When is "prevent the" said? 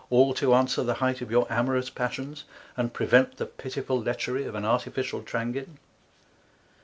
2.91-3.45